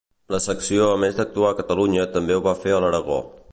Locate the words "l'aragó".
2.87-3.23